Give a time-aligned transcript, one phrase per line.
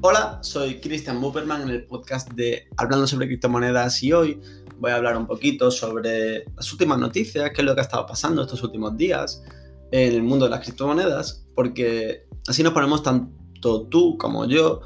[0.00, 4.40] Hola, soy Christian Bupperman en el podcast de Hablando sobre criptomonedas y hoy
[4.78, 8.06] voy a hablar un poquito sobre las últimas noticias, qué es lo que ha estado
[8.06, 9.42] pasando estos últimos días
[9.90, 14.82] en el mundo de las criptomonedas, porque así nos ponemos tanto tú como yo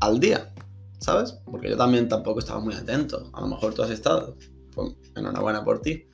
[0.00, 0.52] al día,
[0.98, 1.38] ¿sabes?
[1.50, 4.36] Porque yo también tampoco estaba muy atento, a lo mejor tú has estado,
[4.74, 6.04] pues enhorabuena por ti.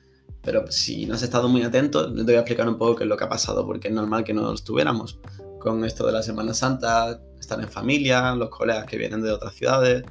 [0.41, 3.09] Pero si no has estado muy atento, te voy a explicar un poco qué es
[3.09, 5.19] lo que ha pasado, porque es normal que no estuviéramos
[5.65, 9.55] con esto de la Semana Santa, estar en familia, los colegas que vienen de otras
[9.55, 10.03] ciudades.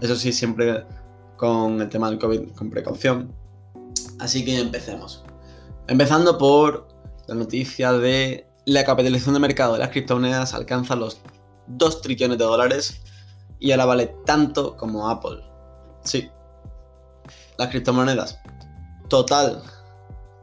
[0.00, 0.86] Eso sí, siempre
[1.36, 3.34] con el tema del COVID con precaución.
[4.20, 5.24] Así que empecemos.
[5.88, 6.86] Empezando por
[7.26, 11.20] la noticia de la capitalización de mercado de las criptomonedas alcanza los
[11.66, 13.00] 2 trillones de dólares
[13.58, 15.42] y ahora vale tanto como Apple.
[16.04, 16.30] Sí,
[17.58, 18.38] las criptomonedas
[19.08, 19.64] total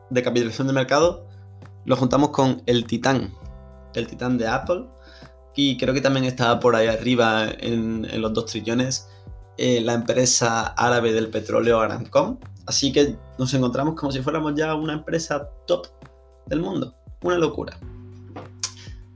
[0.09, 1.25] de capitalización de mercado
[1.85, 3.33] lo juntamos con el Titán,
[3.99, 4.85] el Titán de Apple,
[5.55, 9.07] y creo que también estaba por ahí arriba en, los 2 trillones
[9.57, 12.39] eh, la empresa árabe del petróleo Aramco.
[12.65, 15.87] Así que nos encontramos como si fuéramos ya una empresa top
[16.47, 16.95] del mundo.
[17.21, 17.77] Una locura.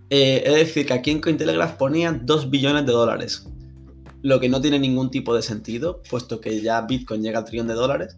[0.09, 3.47] Eh, es decir, que aquí en Cointelegraph ponía 2 billones de dólares.
[4.21, 7.67] Lo que no tiene ningún tipo de sentido, puesto que ya Bitcoin llega al trillón
[7.67, 8.17] de dólares.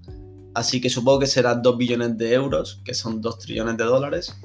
[0.54, 4.36] Así que supongo que será 2 billones de euros, que son 2 trillones de dólares.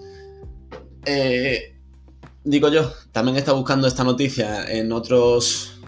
[1.06, 1.73] Eh,
[2.44, 5.80] digo yo, también está buscando esta noticia en otros,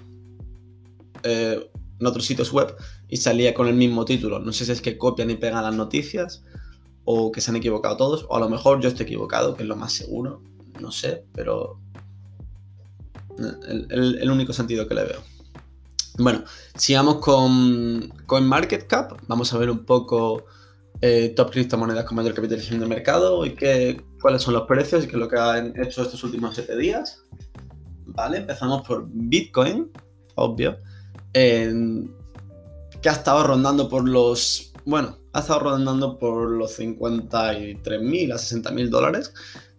[1.23, 2.75] eh, en otros sitios web
[3.09, 4.39] y salía con el mismo título.
[4.41, 6.43] No sé si es que copian y pegan las noticias
[7.05, 9.69] o que se han equivocado todos, o a lo mejor yo estoy equivocado, que es
[9.69, 10.43] lo más seguro,
[10.81, 11.79] no sé, pero
[13.91, 15.37] el único sentido que le veo.
[16.19, 19.20] Bueno, sigamos con CoinMarketCap.
[19.29, 20.47] Vamos a ver un poco
[21.03, 25.07] eh, top criptomonedas con mayor capitalización de mercado y qué, cuáles son los precios y
[25.07, 27.23] qué es lo que han hecho estos últimos 7 días.
[28.07, 29.89] Vale, empezamos por Bitcoin,
[30.35, 30.79] obvio,
[31.33, 32.09] que
[33.09, 34.73] ha estado rondando por los.
[34.85, 39.33] Bueno, ha estado rondando por los 53.000 a 60.000 dólares,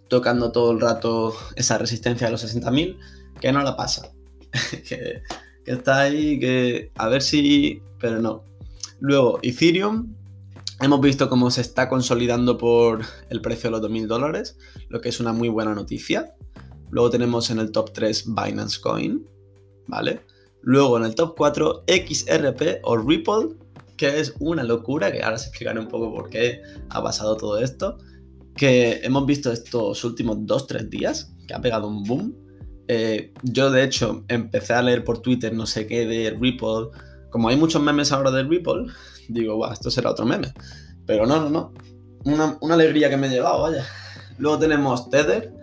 [0.07, 2.97] tocando todo el rato esa resistencia de los 60.000,
[3.41, 4.13] que no la pasa.
[4.88, 5.24] que
[5.66, 8.46] que está ahí, que a ver si, pero no.
[9.02, 10.16] Luego, Ethereum,
[10.81, 14.57] hemos visto cómo se está consolidando por el precio de los 2.000 dólares,
[14.89, 16.33] lo que es una muy buena noticia.
[16.89, 19.25] Luego tenemos en el top 3 Binance Coin,
[19.88, 20.21] ¿vale?
[20.61, 23.57] Luego en el top 4 XRP o Ripple,
[23.97, 27.59] que es una locura, que ahora se explicaré un poco por qué ha pasado todo
[27.59, 27.97] esto.
[28.55, 32.47] Que hemos visto estos últimos 2-3 días, que ha pegado un boom
[32.88, 36.89] eh, yo, de hecho, empecé a leer por Twitter no sé qué de Ripple.
[37.29, 38.88] Como hay muchos memes ahora de Ripple,
[39.29, 40.53] digo, guau, esto será otro meme.
[41.05, 41.73] Pero no, no, no.
[42.25, 43.85] Una, alegría que me he llevado, vaya.
[44.38, 45.53] Luego tenemos Tether.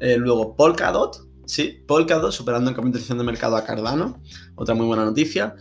[0.00, 1.28] Eh, luego Polkadot.
[1.46, 4.20] Sí, Polkadot superando en capitalización de mercado a Cardano.
[4.56, 5.54] Otra muy buena noticia.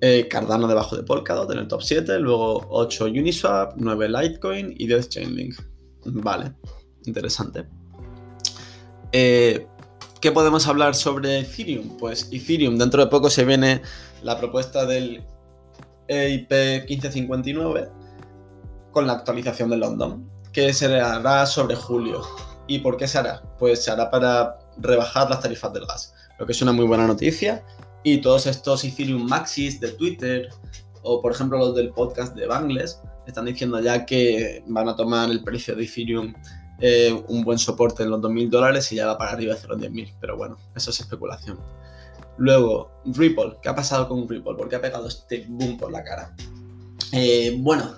[0.00, 2.18] Eh, Cardano debajo de Polkadot en el top 7.
[2.20, 5.54] Luego 8 Uniswap, 9 Litecoin y 10 Chainlink.
[6.04, 6.54] Vale,
[7.04, 7.66] interesante.
[9.12, 9.66] Eh,
[10.20, 11.96] ¿Qué podemos hablar sobre Ethereum?
[11.96, 13.80] Pues Ethereum, dentro de poco se viene
[14.22, 15.24] la propuesta del
[16.08, 16.50] EIP
[16.90, 17.88] 1559
[18.90, 22.20] con la actualización de London, que se hará sobre julio.
[22.66, 23.42] ¿Y por qué se hará?
[23.58, 27.06] Pues se hará para rebajar las tarifas del gas, lo que es una muy buena
[27.06, 27.64] noticia.
[28.02, 30.50] Y todos estos Ethereum Maxis de Twitter,
[31.02, 35.30] o por ejemplo los del podcast de Bangles, están diciendo ya que van a tomar
[35.30, 36.34] el precio de Ethereum
[36.80, 39.78] eh, un buen soporte en los 2.000 dólares y ya va para arriba hacia los
[39.78, 40.14] 10.000.
[40.20, 41.58] Pero bueno, eso es especulación.
[42.38, 43.58] Luego, Ripple.
[43.62, 44.54] ¿Qué ha pasado con Ripple?
[44.54, 46.34] ¿Por qué ha pegado este boom por la cara?
[47.12, 47.94] Eh, bueno,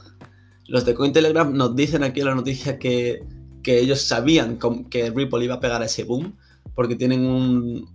[0.66, 3.24] los de Cointelegraph nos dicen aquí en la noticia que,
[3.62, 4.58] que ellos sabían
[4.90, 6.36] que Ripple iba a pegar ese boom
[6.74, 7.86] porque tienen un,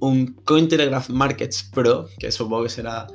[0.00, 3.06] un Cointelegraph Markets Pro, que supongo que será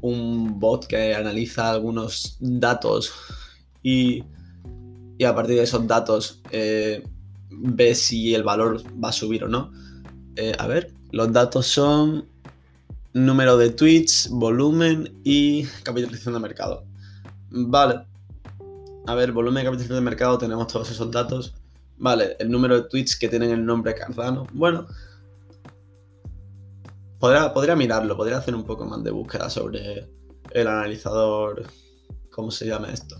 [0.00, 3.12] un bot que analiza algunos datos
[3.82, 4.24] y
[5.18, 7.06] y a partir de esos datos eh,
[7.50, 9.72] ve si el valor va a subir o no.
[10.36, 12.26] Eh, a ver, los datos son
[13.12, 16.84] número de tweets, volumen y capitalización de mercado.
[17.50, 18.04] Vale.
[19.06, 21.54] A ver, volumen y capitalización de mercado, tenemos todos esos datos.
[21.96, 24.46] Vale, el número de tweets que tienen el nombre Cardano.
[24.52, 24.86] Bueno,
[27.18, 30.10] podría, podría mirarlo, podría hacer un poco más de búsqueda sobre
[30.50, 31.62] el analizador.
[32.30, 33.16] ¿Cómo se llama esto?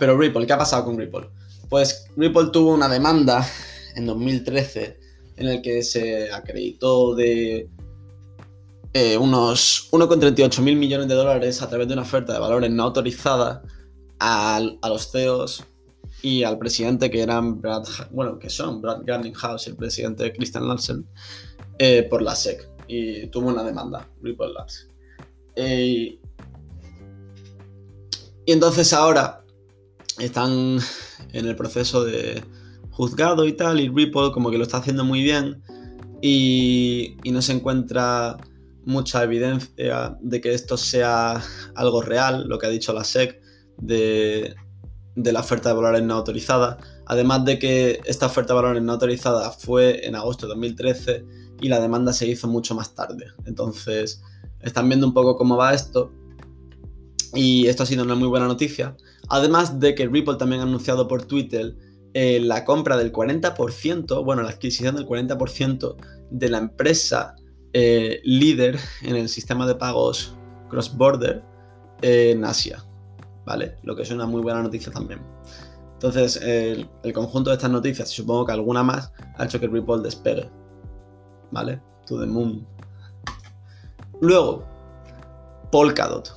[0.00, 1.28] Pero Ripple, ¿qué ha pasado con Ripple?
[1.68, 3.46] Pues Ripple tuvo una demanda
[3.94, 4.98] en 2013
[5.36, 7.68] en el que se acreditó de
[8.94, 12.84] eh, unos 1,38 mil millones de dólares a través de una oferta de valores no
[12.84, 13.62] autorizada
[14.18, 15.64] a, los CEOs
[16.22, 20.66] y al presidente que eran Brad, bueno, que son Brad Garlinghouse y el presidente Christian
[20.66, 21.06] Larsen
[21.78, 24.88] eh, por la SEC y tuvo una demanda, Ripple Labs.
[25.56, 26.18] Eh,
[28.46, 29.39] y entonces ahora
[30.20, 30.78] están
[31.32, 32.42] en el proceso de
[32.90, 35.62] juzgado y tal, y Ripple como que lo está haciendo muy bien
[36.22, 38.36] y, no se encuentra
[38.84, 41.40] mucha evidencia de que esto sea
[41.74, 43.40] algo real, lo que ha dicho la SEC,
[43.78, 44.54] de,
[45.16, 46.78] de la oferta de valores no autorizada.
[47.06, 51.24] Además de que esta oferta de valores no autorizada fue en agosto de 2013
[51.60, 53.26] y la demanda se hizo mucho más tarde.
[53.46, 54.22] Entonces,
[54.60, 56.12] están viendo un poco cómo va esto.
[57.34, 58.96] Y esto ha sido una muy buena noticia.
[59.28, 61.76] Además de que Ripple también ha anunciado por Twitter
[62.14, 65.96] eh, la compra del 40%, bueno, la adquisición del 40%
[66.30, 67.36] de la empresa
[67.72, 70.34] eh, líder en el sistema de pagos
[70.68, 71.42] cross-border
[72.02, 72.84] en Asia.
[73.44, 73.76] ¿vale?
[73.82, 75.20] Lo que es una muy buena noticia también.
[75.94, 80.02] Entonces, el, conjunto de estas noticias, y supongo que alguna más, ha hecho que Ripple
[80.02, 80.48] despegue,
[81.50, 81.82] ¿vale?
[82.06, 82.66] To the moon.
[84.20, 84.64] Luego,
[85.70, 86.32] Polkadot.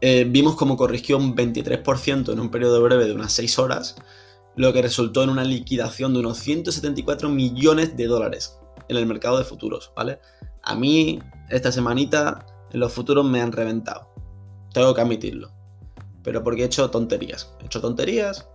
[0.00, 3.96] Eh, vimos como corrigió un 23% en un periodo breve de unas 6 horas,
[4.56, 8.58] lo que resultó en una liquidación de unos 174 millones de dólares
[8.88, 10.20] en el mercado de futuros, ¿vale?
[10.62, 14.12] A mí, esta semanita, en los futuros me han reventado.
[14.72, 15.58] Tengo que admitirlo
[16.28, 17.54] pero porque he hecho tonterías.
[17.62, 18.48] He hecho tonterías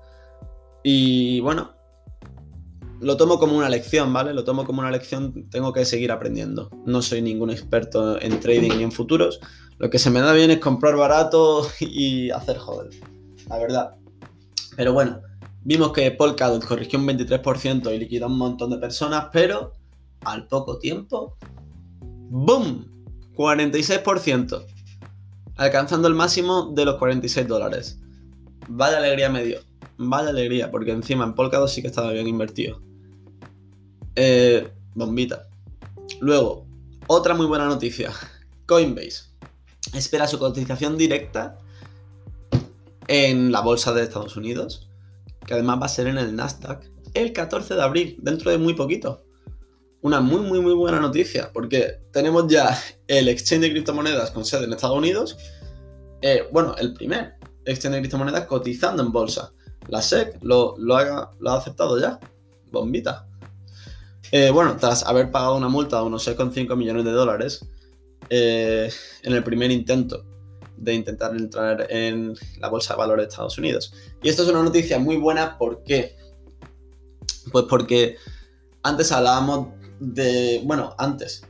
[0.84, 1.73] y bueno,
[3.04, 4.34] lo tomo como una lección, ¿vale?
[4.34, 6.70] Lo tomo como una lección, tengo que seguir aprendiendo.
[6.86, 9.40] No soy ningún experto en trading ni en futuros.
[9.78, 12.90] Lo que se me da bien es comprar barato y hacer joder,
[13.50, 13.96] la verdad.
[14.76, 15.22] Pero bueno,
[15.64, 19.74] vimos que Polkadot corrigió un 23% y liquidó a un montón de personas, pero
[20.22, 21.38] al poco tiempo,
[22.02, 22.90] ¡boom!
[23.36, 24.66] 46%
[25.56, 28.00] alcanzando el máximo de los 46 dólares.
[28.68, 29.60] Vaya alegría me dio.
[29.98, 32.82] Vaya alegría, porque encima en Polkadot sí que estaba bien invertido.
[34.16, 35.48] Eh, bombita.
[36.20, 36.66] Luego,
[37.08, 38.12] otra muy buena noticia.
[38.66, 39.34] Coinbase
[39.94, 41.58] espera su cotización directa
[43.08, 44.90] en la bolsa de Estados Unidos,
[45.46, 48.74] que además va a ser en el Nasdaq el 14 de abril, dentro de muy
[48.74, 49.24] poquito.
[50.02, 52.78] Una muy, muy, muy buena noticia, porque tenemos ya
[53.08, 55.38] el exchange de criptomonedas con sede en Estados Unidos.
[56.22, 59.54] Eh, bueno, el primer exchange de criptomonedas cotizando en bolsa.
[59.88, 62.20] La SEC lo, lo, ha, aceptado ya.
[62.72, 63.28] Bombita.
[64.36, 67.68] Eh, bueno, tras haber pagado una multa de unos 6,5 millones de dólares
[68.32, 68.90] eh,
[69.22, 70.26] en el primer intento
[70.76, 73.94] de intentar entrar en la bolsa de valores de Estados Unidos.
[74.24, 76.16] Y esto es una noticia muy buena, ¿por qué?
[77.52, 78.16] Pues porque
[78.82, 79.68] antes hablábamos
[80.00, 81.46] de, bueno, antes,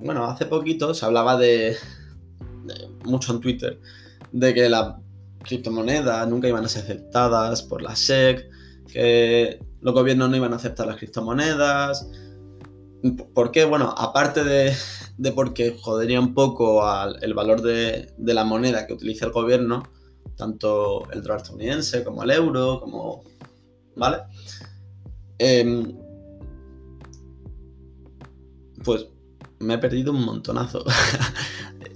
[0.00, 1.76] bueno, hace poquito se hablaba de,
[3.04, 3.78] mucho en Twitter,
[4.32, 4.94] de que las
[5.42, 8.48] criptomonedas nunca iban a ser aceptadas por la SEC,
[8.90, 12.08] que los gobiernos no iban a aceptar las criptomonedas.
[13.34, 13.64] ¿Por qué?
[13.64, 14.72] Bueno, aparte de,
[15.32, 16.82] porque jodería un poco
[17.20, 19.82] el valor de, la moneda que utiliza el gobierno,
[20.36, 23.24] tanto el dólar estadounidense como el euro, como.
[23.96, 24.18] ¿Vale?
[25.38, 25.98] Em,
[28.84, 29.06] pues
[29.58, 30.84] me he perdido un montonazo.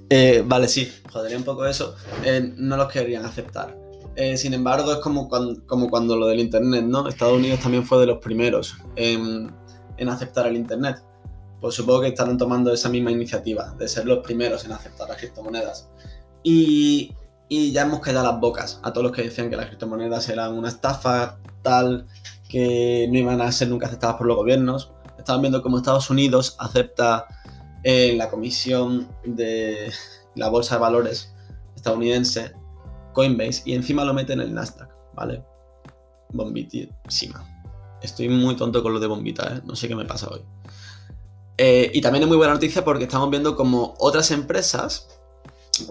[0.08, 1.96] Eh, vale, sí, jodería un poco eso.
[2.22, 3.76] Eh, no los querían aceptar.
[4.16, 7.06] Eh, sin embargo, es como cuando, como cuando lo del Internet, ¿no?
[7.06, 9.52] Estados Unidos también fue de los primeros en,
[10.08, 11.02] aceptar el Internet.
[11.60, 15.18] Pues supongo que estarán tomando esa misma iniciativa, de ser los primeros en aceptar las
[15.18, 15.90] criptomonedas.
[16.42, 17.12] Y,
[17.48, 20.68] ya hemos caído las bocas a todos los que decían que las criptomonedas eran una
[20.68, 22.06] estafa tal,
[22.48, 24.92] que no iban a ser nunca aceptadas por los gobiernos.
[25.18, 27.26] Estaban viendo cómo Estados Unidos acepta
[27.82, 29.92] en la comisión de
[30.34, 31.34] la bolsa de valores
[31.76, 32.52] estadounidense,
[33.16, 35.42] Coinbase, y encima lo mete en el Nasdaq, ¿vale?
[36.34, 37.42] Bombitísima.
[38.02, 39.62] Estoy muy tonto con lo de bombita, ¿eh?
[39.64, 40.42] No sé qué me pasa hoy.
[41.56, 45.08] Eh, y también es muy buena noticia porque estamos viendo como otras empresas,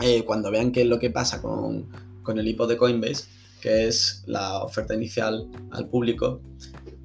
[0.04, 1.90] eh, cuando vean qué es lo que pasa con,
[2.22, 3.26] con el hipo de Coinbase,
[3.60, 6.42] que es la oferta inicial al público,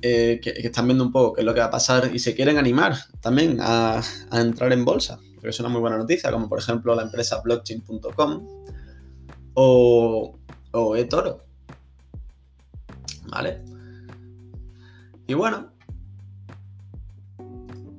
[0.02, 2.58] que, están viendo un poco qué es lo que va a pasar y se quieren
[2.58, 6.94] animar también a, entrar en bolsa, que es una muy buena noticia, como por ejemplo
[6.94, 8.60] la empresa blockchain.com
[9.54, 10.38] o,
[10.73, 11.42] o eToro.
[13.26, 13.62] ¿Vale?
[15.26, 15.71] Y bueno,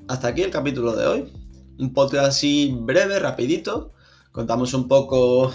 [0.07, 1.33] hasta aquí el capítulo de hoy.
[1.79, 3.93] Un podcast así breve, rapidito.
[4.31, 5.53] Contamos un poco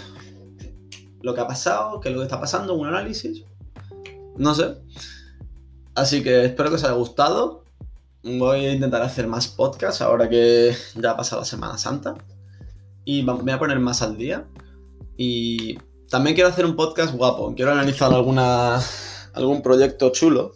[1.21, 3.43] lo que ha pasado, qué es lo que está pasando, un análisis.
[4.35, 4.77] No sé.
[5.93, 7.63] Así que espero que os haya gustado.
[8.23, 12.15] Voy a intentar hacer más podcasts ahora que ya ha pasado la Semana Santa.
[13.05, 14.47] Y me voy a poner más al día.
[15.17, 15.77] Y
[16.09, 17.53] también quiero hacer un podcast guapo.
[17.55, 20.53] Quiero analizar algunas, algún proyecto chulo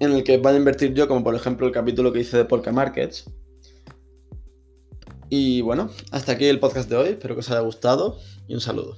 [0.00, 2.44] en el que vaya a invertir yo, como por ejemplo el capítulo que hice de
[2.44, 3.24] Polka Markets.
[5.28, 8.60] Y bueno, hasta aquí el podcast de hoy, espero que os haya gustado y un
[8.60, 8.96] saludo.